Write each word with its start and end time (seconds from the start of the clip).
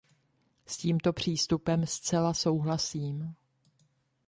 S 0.65 0.77
tímto 0.77 1.13
přístupem 1.13 1.85
zcela 1.85 2.33
souhlasím. 2.33 3.33